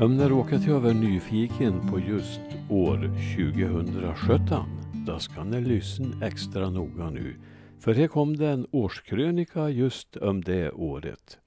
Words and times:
Om 0.00 0.16
ni 0.16 0.28
råkat 0.28 0.68
över 0.68 0.94
nyfiken 0.94 1.90
på 1.90 2.00
just 2.00 2.40
år 2.70 2.96
2017. 3.36 4.64
Då 5.06 5.18
ska 5.18 5.44
ni 5.44 5.60
lyssna 5.60 6.26
extra 6.26 6.70
noga 6.70 7.10
nu. 7.10 7.34
För 7.78 7.94
här 7.94 8.06
kom 8.06 8.36
det 8.36 8.48
en 8.48 8.66
årskrönika 8.70 9.68
just 9.68 10.16
om 10.16 10.44
det 10.44 10.70
året. 10.70 11.38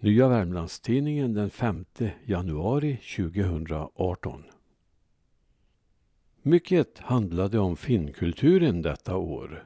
Nya 0.00 0.28
Värmlandstidningen 0.28 1.34
den 1.34 1.50
5 1.50 1.84
januari 2.24 2.98
2018. 3.16 4.44
Mycket 6.42 6.98
handlade 6.98 7.58
om 7.58 7.76
finnkulturen 7.76 8.82
detta 8.82 9.16
år. 9.16 9.64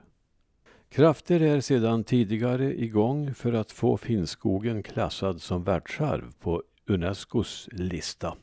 Krafter 0.88 1.40
är 1.40 1.60
sedan 1.60 2.04
tidigare 2.04 2.82
igång 2.82 3.34
för 3.34 3.52
att 3.52 3.72
få 3.72 3.96
Finnskogen 3.96 4.82
klassad 4.82 5.42
som 5.42 5.64
världsarv 5.64 6.32
på 6.40 6.62
Unescos 6.88 7.68
lista. 7.72 8.36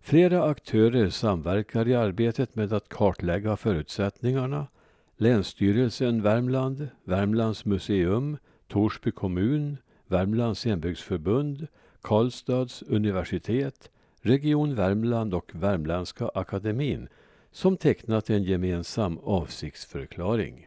Flera 0.00 0.44
aktörer 0.44 1.10
samverkar 1.10 1.88
i 1.88 1.94
arbetet 1.94 2.54
med 2.54 2.72
att 2.72 2.88
kartlägga 2.88 3.56
förutsättningarna. 3.56 4.66
Länsstyrelsen 5.16 6.22
Värmland, 6.22 6.88
Värmlands 7.04 7.64
museum, 7.64 8.36
Torsby 8.68 9.10
kommun, 9.10 9.76
Värmlands 10.06 10.64
hembygdsförbund, 10.64 11.66
Karlstads 12.00 12.82
universitet, 12.82 13.90
Region 14.20 14.74
Värmland 14.74 15.34
och 15.34 15.50
Värmländska 15.54 16.30
akademin 16.34 17.08
som 17.50 17.76
tecknat 17.76 18.30
en 18.30 18.42
gemensam 18.42 19.18
avsiktsförklaring. 19.18 20.65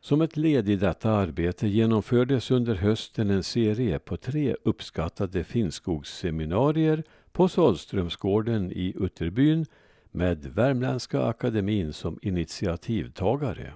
Som 0.00 0.20
ett 0.20 0.36
led 0.36 0.68
i 0.68 0.76
detta 0.76 1.10
arbete 1.10 1.68
genomfördes 1.68 2.50
under 2.50 2.74
hösten 2.74 3.30
en 3.30 3.42
serie 3.42 3.98
på 3.98 4.16
tre 4.16 4.56
uppskattade 4.64 5.44
Finnskogsseminarier 5.44 7.04
på 7.32 7.48
Sahlströmsgården 7.48 8.72
i 8.72 8.94
Utterbyn 8.96 9.66
med 10.10 10.46
Värmländska 10.46 11.22
akademin 11.22 11.92
som 11.92 12.18
initiativtagare. 12.22 13.72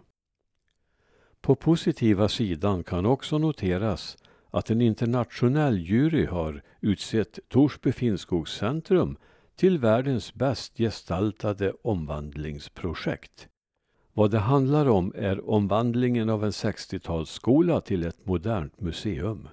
På 1.40 1.54
positiva 1.54 2.28
sidan 2.28 2.84
kan 2.84 3.06
också 3.06 3.38
noteras 3.38 4.16
att 4.50 4.70
en 4.70 4.80
internationell 4.80 5.78
jury 5.78 6.26
har 6.26 6.62
utsett 6.80 7.38
Torsby 7.48 7.92
Finnskogscentrum 7.92 9.16
till 9.56 9.78
världens 9.78 10.34
bäst 10.34 10.78
gestaltade 10.78 11.72
omvandlingsprojekt. 11.82 13.49
Vad 14.12 14.30
det 14.30 14.38
handlar 14.38 14.88
om 14.88 15.12
är 15.16 15.50
omvandlingen 15.50 16.30
av 16.30 16.44
en 16.44 16.50
60-talsskola 16.50 17.80
till 17.80 18.06
ett 18.06 18.26
modernt 18.26 18.80
museum. 18.80 19.48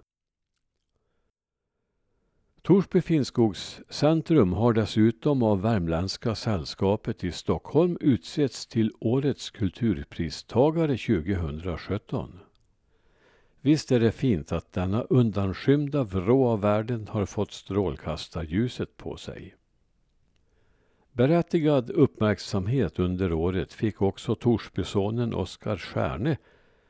Torsby 2.62 3.02
Finnskogscentrum 3.02 4.54
har 4.54 4.74
dessutom 4.74 5.44
av 5.44 5.62
Värmländska 5.62 6.36
sällskapet 6.36 7.24
i 7.24 7.32
Stockholm 7.32 7.98
utsetts 8.02 8.68
till 8.68 8.92
Årets 9.00 9.50
kulturpristagare 9.50 10.98
2017. 10.98 12.40
Visst 13.62 13.92
är 13.92 14.00
det 14.00 14.12
fint 14.12 14.52
att 14.52 14.74
denna 14.74 15.02
undanskymda 15.02 16.04
vrå 16.04 16.48
av 16.48 16.62
världen 16.62 17.08
har 17.08 17.26
fått 17.26 17.52
strålkastarljuset 17.52 18.98
på 18.98 19.18
sig. 19.18 19.57
Berättigad 21.18 21.90
uppmärksamhet 21.90 23.00
under 23.00 23.34
året 23.34 23.74
fick 23.74 24.02
också 24.02 24.36
Torsbysonen 24.36 25.34
Oskar 25.34 25.78
Stjärne 25.78 26.38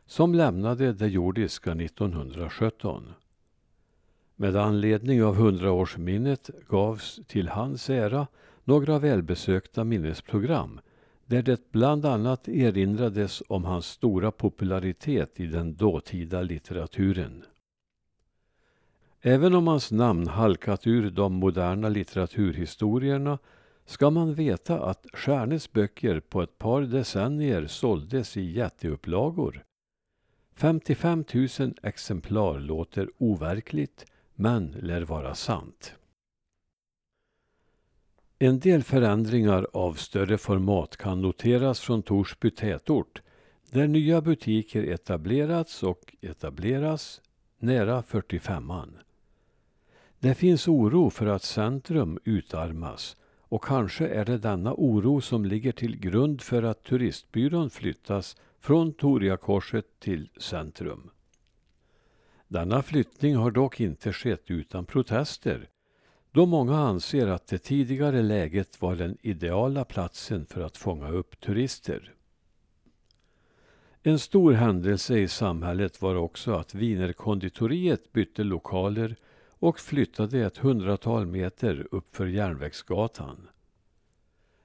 som 0.05 0.35
lämnade 0.35 0.93
det 0.93 1.07
jordiska 1.07 1.71
1917. 1.71 3.13
Med 4.35 4.55
anledning 4.55 5.23
av 5.23 5.35
hundraårsminnet 5.35 6.49
gavs 6.67 7.19
till 7.27 7.47
hans 7.47 7.89
ära 7.89 8.27
några 8.63 8.99
välbesökta 8.99 9.83
minnesprogram 9.83 10.79
där 11.25 11.41
det 11.41 11.71
bland 11.71 12.05
annat 12.05 12.47
erinrades 12.47 13.43
om 13.47 13.65
hans 13.65 13.85
stora 13.85 14.31
popularitet 14.31 15.39
i 15.39 15.47
den 15.47 15.75
dåtida 15.75 16.41
litteraturen. 16.41 17.43
Även 19.21 19.55
om 19.55 19.67
hans 19.67 19.91
namn 19.91 20.27
halkat 20.27 20.87
ur 20.87 21.09
de 21.09 21.33
moderna 21.33 21.89
litteraturhistorierna 21.89 23.37
ska 23.87 24.09
man 24.09 24.33
veta 24.33 24.79
att 24.79 25.05
Stjärnes 25.13 25.71
böcker 25.71 26.19
på 26.19 26.41
ett 26.41 26.57
par 26.57 26.81
decennier 26.81 27.67
såldes 27.67 28.37
i 28.37 28.41
jätteupplagor. 28.41 29.63
55 30.55 31.25
000 31.59 31.73
exemplar 31.83 32.59
låter 32.59 33.09
overkligt, 33.17 34.05
men 34.35 34.71
lär 34.71 35.01
vara 35.01 35.35
sant. 35.35 35.93
En 38.39 38.59
del 38.59 38.83
förändringar 38.83 39.67
av 39.73 39.93
större 39.93 40.37
format 40.37 40.97
kan 40.97 41.21
noteras 41.21 41.79
från 41.79 42.03
Torsby 42.03 42.51
tätort, 42.51 43.21
där 43.71 43.87
nya 43.87 44.21
butiker 44.21 44.83
etablerats 44.83 45.83
och 45.83 46.15
etableras 46.21 47.21
nära 47.59 48.01
45an. 48.01 48.89
Det 50.19 50.35
finns 50.35 50.67
oro 50.67 51.09
för 51.09 51.25
att 51.25 51.43
centrum 51.43 52.19
utarmas 52.23 53.17
och 53.49 53.63
kanske 53.63 54.07
är 54.07 54.25
det 54.25 54.37
denna 54.37 54.73
oro 54.73 55.21
som 55.21 55.45
ligger 55.45 55.71
till 55.71 55.99
grund 55.99 56.41
för 56.41 56.63
att 56.63 56.83
turistbyrån 56.83 57.69
flyttas 57.69 58.35
från 58.59 58.93
Toriakorset 58.93 59.99
till 59.99 60.29
centrum. 60.37 61.09
Denna 62.47 62.81
flyttning 62.81 63.35
har 63.35 63.51
dock 63.51 63.79
inte 63.79 64.13
skett 64.13 64.51
utan 64.51 64.85
protester 64.85 65.69
då 66.31 66.45
många 66.45 66.77
anser 66.77 67.27
att 67.27 67.47
det 67.47 67.57
tidigare 67.57 68.21
läget 68.21 68.81
var 68.81 68.95
den 68.95 69.17
ideala 69.21 69.85
platsen 69.85 70.45
för 70.45 70.61
att 70.61 70.77
fånga 70.77 71.09
upp 71.09 71.39
turister. 71.39 72.13
En 74.03 74.19
stor 74.19 74.53
händelse 74.53 75.17
i 75.17 75.27
samhället 75.27 76.01
var 76.01 76.15
också 76.15 76.51
att 76.51 76.75
Wienerkonditoriet 76.75 78.13
bytte 78.13 78.43
lokaler 78.43 79.15
och 79.59 79.79
flyttade 79.79 80.45
ett 80.45 80.57
hundratal 80.57 81.25
meter 81.25 81.87
uppför 81.91 82.27
Järnvägsgatan. 82.27 83.47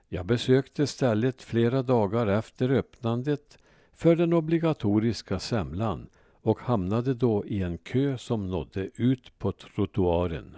Jag 0.09 0.27
besökte 0.27 0.87
stället 0.87 1.43
flera 1.43 1.83
dagar 1.83 2.27
efter 2.27 2.71
öppnandet 2.71 3.59
för 3.93 4.17
den 4.17 4.33
obligatoriska 4.33 5.39
semlan 5.39 6.09
och 6.43 6.61
hamnade 6.61 7.15
då 7.15 7.47
i 7.47 7.63
en 7.63 7.79
kö 7.79 8.19
som 8.19 8.51
nådde 8.51 8.91
ut 8.95 9.39
på 9.39 9.53
trottoaren. 9.53 10.57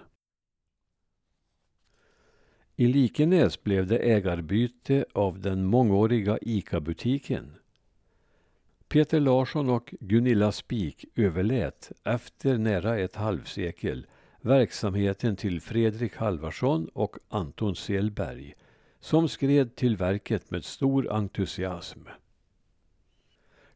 I 2.77 2.87
Likenäs 2.87 3.63
blev 3.63 3.87
det 3.87 3.99
ägarbyte 3.99 5.05
av 5.13 5.41
den 5.41 5.65
mångåriga 5.65 6.39
ICA-butiken. 6.43 7.55
Peter 8.89 9.21
Larsson 9.21 9.71
och 9.71 9.95
Gunilla 10.01 10.53
Spik 10.53 11.05
överlät 11.15 11.93
efter 12.05 12.59
nära 12.59 12.99
ett 12.99 13.17
halvsekel 13.17 14.07
verksamheten 14.45 15.37
till 15.37 15.61
Fredrik 15.61 16.17
Halvarsson 16.17 16.89
och 16.93 17.17
Anton 17.29 17.77
Selberg 17.77 18.55
som 19.01 19.29
skred 19.29 19.77
till 19.77 19.97
verket 19.97 20.51
med 20.51 20.65
stor 20.65 21.13
entusiasm. 21.13 22.01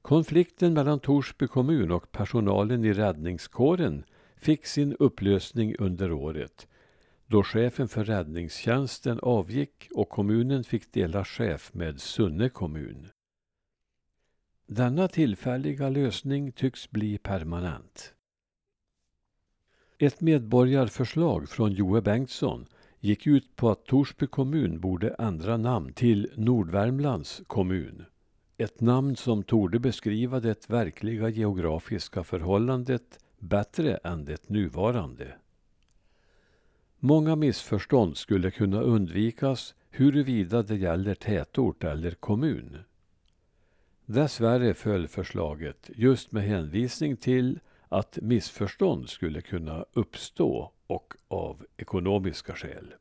Konflikten 0.03 0.75
mellan 0.75 1.01
Torsby 1.01 1.47
kommun 1.47 1.91
och 1.91 2.13
personalen 2.13 2.85
i 2.85 2.93
räddningskåren 2.93 4.05
fick 4.37 4.67
sin 4.67 4.97
upplösning 4.99 5.77
under 5.79 6.13
året 6.13 6.67
då 7.27 7.43
chefen 7.43 7.89
för 7.89 8.05
räddningstjänsten 8.05 9.19
avgick 9.23 9.89
och 9.95 10.09
kommunen 10.09 10.65
fick 10.65 10.93
dela 10.93 11.25
chef 11.25 11.75
med 11.75 12.01
Sunne 12.01 12.49
kommun. 12.49 13.09
Denna 14.67 15.09
tillfälliga 15.09 15.89
lösning 15.89 16.53
tycks 16.53 16.91
bli 16.91 17.19
permanent. 17.19 18.15
Ett 20.01 20.21
medborgarförslag 20.21 21.49
från 21.49 21.73
Joe 21.73 22.01
Bengtsson 22.01 22.67
gick 23.01 23.27
ut 23.27 23.57
på 23.57 23.71
att 23.71 23.87
Torsby 23.87 24.27
kommun 24.27 24.81
borde 24.81 25.09
ändra 25.19 25.57
namn 25.57 25.93
till 25.93 26.31
Nordvärmlands 26.35 27.43
kommun. 27.47 28.05
Ett 28.57 28.81
namn 28.81 29.17
som 29.17 29.43
torde 29.43 29.79
beskriva 29.79 30.41
det 30.41 30.71
verkliga 30.71 31.29
geografiska 31.29 32.25
förhållandet 32.25 33.19
bättre 33.39 33.97
än 33.97 34.25
det 34.25 34.49
nuvarande. 34.49 35.35
Många 36.99 37.37
missförstånd 37.37 38.17
skulle 38.17 38.51
kunna 38.51 38.81
undvikas 38.81 39.75
huruvida 39.91 40.63
det 40.63 40.77
gäller 40.77 41.15
tätort 41.15 41.85
eller 41.85 42.11
kommun. 42.11 42.79
Dessvärre 44.07 44.75
föll 44.75 45.09
förslaget 45.09 45.91
just 45.95 46.33
med 46.33 46.43
hänvisning 46.43 47.17
till 47.17 47.61
att 47.89 48.19
missförstånd 48.23 49.09
skulle 49.09 49.41
kunna 49.41 49.85
uppstå 49.93 50.73
och 50.87 51.15
av 51.29 51.67
ekonomiska 51.77 52.55
skäl. 52.55 52.95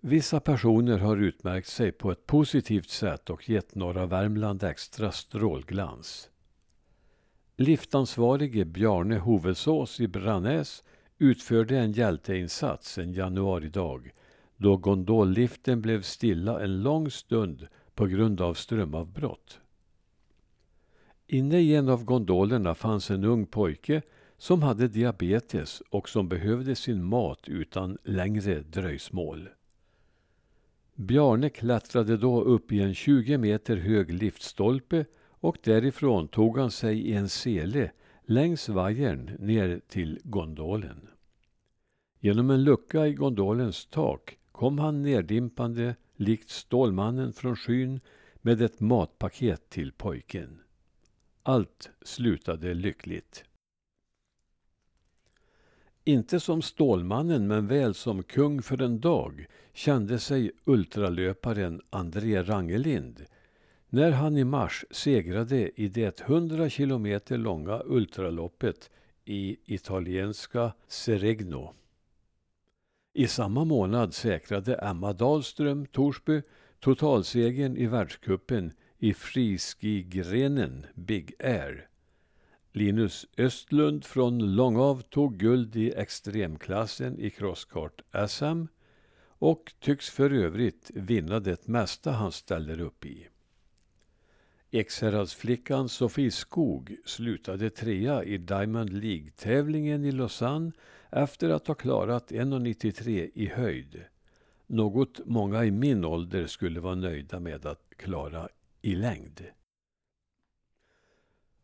Vissa 0.00 0.40
personer 0.40 0.98
har 0.98 1.16
utmärkt 1.16 1.68
sig 1.68 1.92
på 1.92 2.10
ett 2.10 2.26
positivt 2.26 2.88
sätt 2.88 3.30
och 3.30 3.48
gett 3.48 3.74
norra 3.74 4.06
Värmland 4.06 4.62
extra 4.62 5.12
strålglans. 5.12 6.30
Liftansvarige 7.56 8.64
Bjarne 8.64 9.18
Hovesås 9.18 10.00
i 10.00 10.08
Brannäs 10.08 10.84
utförde 11.18 11.78
en 11.78 11.92
hjälteinsats 11.92 12.98
en 12.98 13.12
januaridag 13.12 14.10
då 14.56 14.76
gondolliften 14.76 15.80
blev 15.80 16.02
stilla 16.02 16.60
en 16.64 16.82
lång 16.82 17.10
stund 17.10 17.68
på 17.94 18.06
grund 18.06 18.40
av 18.40 18.54
strömavbrott. 18.54 19.60
Inne 21.32 21.58
i 21.58 21.74
en 21.74 21.88
av 21.88 22.04
gondolerna 22.04 22.74
fanns 22.74 23.10
en 23.10 23.24
ung 23.24 23.46
pojke 23.46 24.02
som 24.38 24.62
hade 24.62 24.88
diabetes 24.88 25.82
och 25.90 26.08
som 26.08 26.28
behövde 26.28 26.74
sin 26.74 27.04
mat 27.04 27.48
utan 27.48 27.98
längre 28.04 28.60
dröjsmål. 28.60 29.48
Bjarne 30.94 31.50
klättrade 31.50 32.16
då 32.16 32.42
upp 32.42 32.72
i 32.72 32.80
en 32.80 32.94
20 32.94 33.38
meter 33.38 33.76
hög 33.76 34.12
liftstolpe 34.12 35.04
och 35.28 35.58
därifrån 35.62 36.28
tog 36.28 36.58
han 36.58 36.70
sig 36.70 36.98
i 37.00 37.12
en 37.12 37.28
sele 37.28 37.90
längs 38.24 38.68
vajern 38.68 39.36
ner 39.38 39.80
till 39.88 40.20
gondolen. 40.24 41.08
Genom 42.20 42.50
en 42.50 42.64
lucka 42.64 43.06
i 43.06 43.14
gondolens 43.14 43.86
tak 43.86 44.38
kom 44.52 44.78
han 44.78 45.02
nerdimpande 45.02 45.94
likt 46.16 46.50
Stålmannen 46.50 47.32
från 47.32 47.56
skyn 47.56 48.00
med 48.40 48.62
ett 48.62 48.80
matpaket 48.80 49.70
till 49.70 49.92
pojken. 49.92 50.60
Allt 51.42 51.90
slutade 52.02 52.74
lyckligt. 52.74 53.44
Inte 56.04 56.40
som 56.40 56.62
Stålmannen 56.62 57.46
men 57.46 57.66
väl 57.66 57.94
som 57.94 58.22
kung 58.22 58.62
för 58.62 58.82
en 58.82 59.00
dag 59.00 59.46
kände 59.72 60.18
sig 60.18 60.52
ultralöparen 60.64 61.80
André 61.90 62.42
Rangelind 62.42 63.26
när 63.88 64.10
han 64.10 64.36
i 64.36 64.44
mars 64.44 64.84
segrade 64.90 65.80
i 65.80 65.88
det 65.88 66.20
100 66.20 66.70
kilometer 66.70 67.38
långa 67.38 67.82
ultraloppet 67.84 68.90
i 69.24 69.56
italienska 69.64 70.72
Seregno. 70.86 71.74
I 73.12 73.26
samma 73.26 73.64
månad 73.64 74.14
säkrade 74.14 74.74
Emma 74.74 75.12
Dahlström, 75.12 75.86
Torsby, 75.86 76.42
totalsegern 76.80 77.76
i 77.76 77.86
världskuppen 77.86 78.72
i 79.02 79.14
friskigrenen 79.14 80.86
Big 80.94 81.32
Air. 81.38 81.88
Linus 82.72 83.26
Östlund 83.36 84.04
från 84.04 84.54
Långav 84.54 85.02
tog 85.02 85.36
guld 85.36 85.76
i 85.76 85.92
extremklassen 85.92 87.18
i 87.18 87.30
crosskart 87.30 88.02
SM 88.28 88.64
och 89.22 89.72
tycks 89.80 90.10
för 90.10 90.32
övrigt 90.32 90.90
vinna 90.94 91.40
det 91.40 91.68
mesta 91.68 92.10
han 92.10 92.32
ställer 92.32 92.80
upp 92.80 93.04
i. 93.04 93.28
Ekshäradsflickan 94.70 95.88
Sofie 95.88 96.30
Skog 96.30 96.96
slutade 97.04 97.70
trea 97.70 98.24
i 98.24 98.38
Diamond 98.38 98.92
League-tävlingen 98.92 100.04
i 100.04 100.12
Lausanne 100.12 100.72
efter 101.10 101.50
att 101.50 101.66
ha 101.66 101.74
klarat 101.74 102.30
1,93 102.30 103.30
i 103.34 103.46
höjd. 103.46 104.04
Något 104.66 105.20
många 105.26 105.64
i 105.64 105.70
min 105.70 106.04
ålder 106.04 106.46
skulle 106.46 106.80
vara 106.80 106.94
nöjda 106.94 107.40
med 107.40 107.66
att 107.66 107.92
klara 107.96 108.48
i 108.82 108.94
längd. 108.94 109.46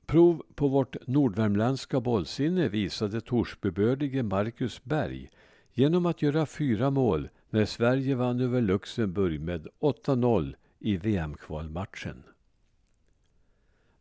Prov 0.07 0.43
på 0.55 0.69
vårt 0.69 1.07
nordvärmländska 1.07 2.01
bollsinne 2.01 2.69
visade 2.69 3.21
Torsbybördige 3.21 4.23
Marcus 4.23 4.85
Berg 4.85 5.31
genom 5.73 6.07
att 6.07 6.23
göra 6.23 6.47
fyra 6.47 6.91
mål 6.91 7.29
när 7.51 7.65
Sverige 7.65 8.15
vann 8.15 8.41
över 8.41 8.61
Luxemburg 8.61 9.41
med 9.41 9.69
8-0 9.81 10.55
i 10.79 10.97
VM-kvalmatchen. 10.97 12.23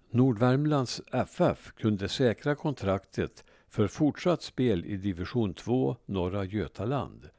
Nordvärmlands 0.09 1.01
FF 1.11 1.73
kunde 1.75 2.09
säkra 2.09 2.55
kontraktet 2.55 3.43
för 3.67 3.87
fortsatt 3.87 4.41
spel 4.41 4.85
i 4.85 4.97
division 4.97 5.53
2 5.53 5.95
norra 6.05 6.45
Götaland 6.45 7.29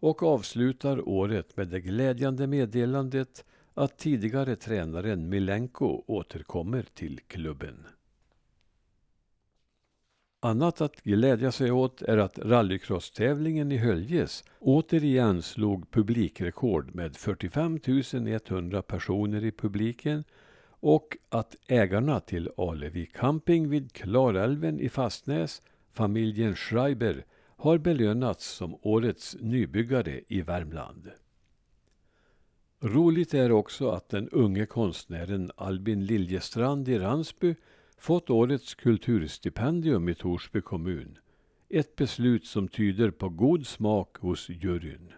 och 0.00 0.22
avslutar 0.22 1.08
året 1.08 1.56
med 1.56 1.68
det 1.68 1.80
glädjande 1.80 2.46
meddelandet 2.46 3.44
att 3.74 3.98
tidigare 3.98 4.56
tränaren 4.56 5.28
Milenko 5.28 6.04
återkommer 6.06 6.82
till 6.94 7.20
klubben. 7.26 7.86
Annat 10.42 10.80
att 10.80 11.02
glädja 11.02 11.52
sig 11.52 11.70
åt 11.70 12.02
är 12.02 12.18
att 12.18 12.38
rallycross-tävlingen 12.38 13.72
i 13.72 13.76
Höljes 13.76 14.44
återigen 14.58 15.42
slog 15.42 15.90
publikrekord 15.90 16.94
med 16.94 17.16
45 17.16 17.78
100 18.48 18.82
personer 18.82 19.44
i 19.44 19.52
publiken 19.52 20.24
och 20.80 21.16
att 21.28 21.56
ägarna 21.66 22.20
till 22.20 22.50
Alevi 22.56 23.06
camping 23.06 23.68
vid 23.68 23.92
Klarälven 23.92 24.80
i 24.80 24.88
Fastnäs, 24.88 25.62
familjen 25.90 26.54
Schreiber, 26.54 27.24
har 27.56 27.78
belönats 27.78 28.46
som 28.46 28.78
årets 28.82 29.36
nybyggare 29.40 30.20
i 30.28 30.42
Värmland. 30.42 31.10
Roligt 32.82 33.34
är 33.34 33.52
också 33.52 33.90
att 33.90 34.08
den 34.08 34.28
unge 34.28 34.66
konstnären 34.66 35.50
Albin 35.56 36.04
Liljestrand 36.04 36.88
i 36.88 36.98
Ransby 36.98 37.54
fått 37.98 38.30
årets 38.30 38.74
kulturstipendium 38.74 40.08
i 40.08 40.14
Torsby 40.14 40.60
kommun. 40.60 41.18
Ett 41.68 41.96
beslut 41.96 42.46
som 42.46 42.68
tyder 42.68 43.10
på 43.10 43.28
god 43.28 43.66
smak 43.66 44.16
hos 44.16 44.48
juryn. 44.48 45.12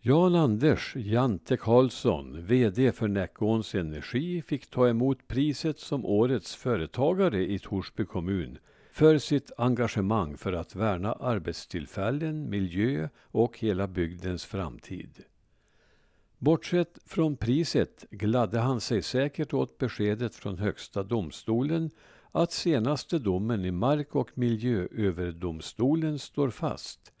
Jan-Anders 0.00 0.96
Jante 0.96 1.56
Karlsson, 1.56 2.46
VD 2.46 2.92
för 2.92 3.08
Näckåns 3.08 3.74
Energi, 3.74 4.42
fick 4.42 4.66
ta 4.66 4.88
emot 4.88 5.28
priset 5.28 5.78
som 5.78 6.04
årets 6.04 6.56
företagare 6.56 7.52
i 7.52 7.58
Torsby 7.58 8.04
kommun 8.04 8.58
för 8.92 9.18
sitt 9.18 9.50
engagemang 9.56 10.36
för 10.36 10.52
att 10.52 10.74
värna 10.74 11.12
arbetstillfällen, 11.12 12.50
miljö 12.50 13.08
och 13.22 13.58
hela 13.58 13.86
bygdens 13.86 14.44
framtid. 14.44 15.24
Bortsett 16.38 16.98
från 17.06 17.36
priset 17.36 18.04
gladde 18.10 18.58
han 18.58 18.80
sig 18.80 19.02
säkert 19.02 19.54
åt 19.54 19.78
beskedet 19.78 20.34
från 20.34 20.58
Högsta 20.58 21.02
domstolen 21.02 21.90
att 22.32 22.52
senaste 22.52 23.18
domen 23.18 23.64
i 23.64 23.70
Mark 23.70 24.14
och 24.14 24.30
miljööverdomstolen 24.38 26.18
står 26.18 26.50
fast 26.50 27.12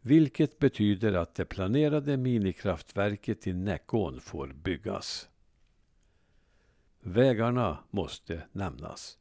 vilket 0.00 0.58
betyder 0.58 1.12
att 1.12 1.34
det 1.34 1.44
planerade 1.44 2.16
minikraftverket 2.16 3.46
i 3.46 3.52
Näckån 3.52 4.20
får 4.20 4.46
byggas. 4.46 5.28
Vägarna 7.00 7.78
måste 7.90 8.42
nämnas. 8.52 9.18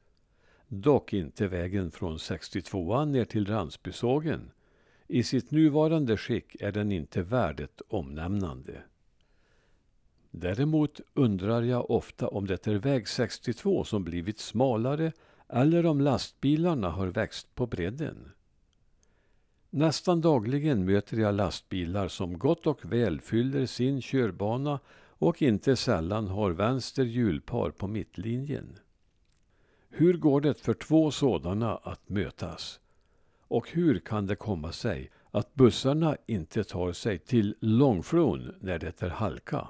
Dock 0.74 1.14
inte 1.14 1.48
vägen 1.48 1.92
från 1.92 2.18
62an 2.18 3.06
ner 3.06 3.26
till 3.26 3.48
Ransbysågen. 3.48 4.52
I 5.08 5.24
sitt 5.24 5.52
nuvarande 5.52 6.18
skick 6.18 6.56
är 6.60 6.72
den 6.72 6.92
inte 6.92 7.22
värd 7.22 7.60
ett 7.60 7.82
omnämnande. 7.88 8.82
Däremot 10.32 11.02
undrar 11.14 11.62
jag 11.62 11.92
ofta 11.92 12.28
om 12.28 12.48
det 12.48 12.68
är 12.68 12.76
väg 12.76 13.08
62 13.08 13.84
som 13.84 14.04
blivit 14.04 14.40
smalare 14.40 15.12
eller 15.50 15.86
om 15.86 16.02
lastbilarna 16.02 16.90
har 16.90 17.08
växt 17.08 17.56
på 17.56 17.68
bredden. 17.68 18.32
Nästan 19.70 20.22
dagligen 20.22 20.86
möter 20.86 21.18
jag 21.18 21.36
lastbilar 21.36 22.08
som 22.08 22.40
gott 22.40 22.68
och 22.68 22.86
väl 22.86 23.22
fyller 23.22 23.66
sin 23.66 24.02
körbana 24.02 24.80
och 24.98 25.42
inte 25.42 25.76
sällan 25.76 26.28
har 26.28 26.52
vänster 26.52 27.04
hjulpar 27.04 27.72
på 27.72 27.88
mittlinjen. 27.88 28.78
Hur 29.94 30.18
går 30.18 30.42
det 30.42 30.54
för 30.54 30.74
två 30.74 31.12
sådana 31.12 31.78
att 31.78 32.10
mötas? 32.10 32.80
Och 33.42 33.70
hur 33.70 34.00
kan 34.00 34.26
det 34.26 34.36
komma 34.36 34.72
sig 34.72 35.12
att 35.32 35.56
bussarna 35.56 36.18
inte 36.26 36.64
tar 36.64 36.92
sig 36.92 37.20
till 37.20 37.56
Långflon 37.60 38.56
när 38.60 38.80
det 38.80 39.02
är 39.02 39.10
halka? 39.10 39.68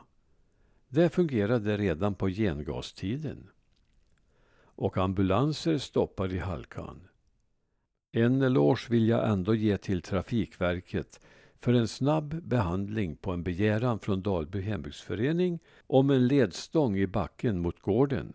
Det 0.87 1.09
fungerade 1.09 1.77
redan 1.77 2.15
på 2.15 2.27
gengastiden. 2.27 3.49
Och 4.63 4.97
ambulanser 4.97 5.77
stoppar 5.77 6.33
i 6.33 6.39
halkan. 6.39 7.07
En 8.11 8.41
eloge 8.41 8.87
vill 8.89 9.07
jag 9.07 9.29
ändå 9.29 9.55
ge 9.55 9.77
till 9.77 10.01
Trafikverket 10.01 11.19
för 11.59 11.73
en 11.73 11.87
snabb 11.87 12.43
behandling 12.43 13.15
på 13.15 13.31
en 13.31 13.43
begäran 13.43 13.99
från 13.99 14.21
Dalby 14.21 14.61
hembygdsförening 14.61 15.59
om 15.87 16.09
en 16.09 16.27
ledstång 16.27 16.97
i 16.97 17.07
backen 17.07 17.59
mot 17.59 17.79
gården. 17.79 18.33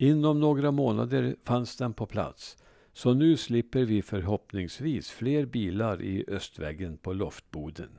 Inom 0.00 0.40
några 0.40 0.70
månader 0.70 1.36
fanns 1.44 1.76
den 1.76 1.94
på 1.94 2.06
plats, 2.06 2.56
så 2.92 3.14
nu 3.14 3.36
slipper 3.36 3.84
vi 3.84 4.02
förhoppningsvis 4.02 5.10
fler 5.10 5.46
bilar 5.46 6.02
i 6.02 6.24
östväggen 6.28 6.98
på 6.98 7.12
loftboden. 7.12 7.98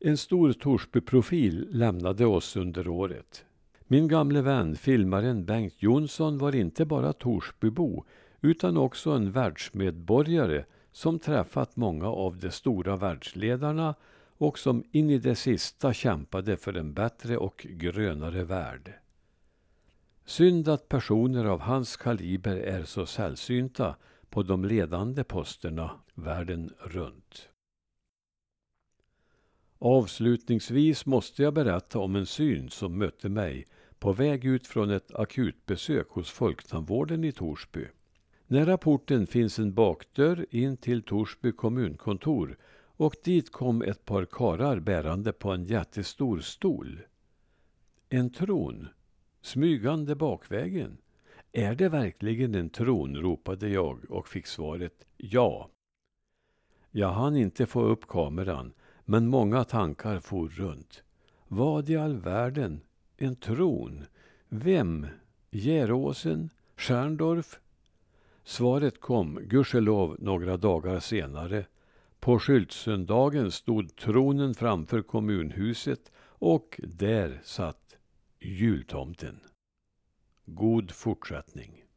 En 0.00 0.16
stor 0.16 0.52
Torsbyprofil 0.52 1.68
lämnade 1.70 2.26
oss 2.26 2.56
under 2.56 2.88
året. 2.88 3.44
Min 3.86 4.08
gamle 4.08 4.42
vän, 4.42 4.76
filmaren 4.76 5.44
Bengt 5.44 5.74
Jonsson, 5.82 6.38
var 6.38 6.54
inte 6.54 6.84
bara 6.84 7.12
Torsbybo 7.12 8.04
utan 8.40 8.76
också 8.76 9.10
en 9.10 9.32
världsmedborgare 9.32 10.64
som 10.92 11.18
träffat 11.18 11.76
många 11.76 12.08
av 12.08 12.38
de 12.38 12.50
stora 12.50 12.96
världsledarna 12.96 13.94
och 14.38 14.58
som 14.58 14.84
in 14.90 15.10
i 15.10 15.18
det 15.18 15.34
sista 15.34 15.92
kämpade 15.92 16.56
för 16.56 16.76
en 16.76 16.94
bättre 16.94 17.36
och 17.36 17.66
grönare 17.70 18.44
värld. 18.44 18.94
Synd 20.28 20.68
att 20.68 20.88
personer 20.88 21.44
av 21.44 21.60
hans 21.60 21.96
kaliber 21.96 22.56
är 22.56 22.84
så 22.84 23.06
sällsynta 23.06 23.96
på 24.30 24.42
de 24.42 24.64
ledande 24.64 25.24
posterna 25.24 25.90
världen 26.14 26.72
runt. 26.78 27.48
Avslutningsvis 29.78 31.06
måste 31.06 31.42
jag 31.42 31.54
berätta 31.54 31.98
om 31.98 32.16
en 32.16 32.26
syn 32.26 32.70
som 32.70 32.98
mötte 32.98 33.28
mig 33.28 33.66
på 33.98 34.12
väg 34.12 34.44
ut 34.44 34.66
från 34.66 34.90
ett 34.90 35.14
akutbesök 35.14 36.08
hos 36.08 36.30
Folktandvården 36.30 37.24
i 37.24 37.32
Torsby. 37.32 37.86
Nära 38.46 38.78
porten 38.78 39.26
finns 39.26 39.58
en 39.58 39.74
bakdörr 39.74 40.46
in 40.50 40.76
till 40.76 41.02
Torsby 41.02 41.52
kommunkontor 41.52 42.58
och 42.96 43.14
dit 43.24 43.52
kom 43.52 43.82
ett 43.82 44.04
par 44.04 44.24
karar 44.24 44.80
bärande 44.80 45.32
på 45.32 45.50
en 45.50 45.64
jättestor 45.64 46.40
stol. 46.40 47.00
En 48.08 48.30
tron, 48.30 48.88
smygande 49.40 50.14
bakvägen. 50.14 50.98
Är 51.52 51.74
det 51.74 51.88
verkligen 51.88 52.54
en 52.54 52.70
tron? 52.70 53.16
ropade 53.16 53.68
jag 53.68 54.10
och 54.10 54.28
fick 54.28 54.46
svaret 54.46 55.06
ja. 55.16 55.70
Jag 56.90 57.12
hann 57.12 57.36
inte 57.36 57.66
få 57.66 57.82
upp 57.82 58.06
kameran, 58.08 58.72
men 59.04 59.28
många 59.28 59.64
tankar 59.64 60.20
for 60.20 60.48
runt. 60.48 61.02
Vad 61.48 61.90
i 61.90 61.96
all 61.96 62.16
världen? 62.16 62.80
En 63.16 63.36
tron? 63.36 64.04
Vem? 64.48 65.06
Geråsen? 65.50 66.50
Stjärndorf? 66.76 67.60
Svaret 68.44 69.00
kom, 69.00 69.38
gudskelov, 69.42 70.16
några 70.18 70.56
dagar 70.56 71.00
senare. 71.00 71.66
På 72.20 72.38
skyltsöndagen 72.38 73.50
stod 73.50 73.96
tronen 73.96 74.54
framför 74.54 75.02
kommunhuset 75.02 76.12
och 76.20 76.80
där 76.82 77.40
satt 77.44 77.87
jultomten. 78.40 79.40
God 80.46 80.92
fortsättning. 80.92 81.87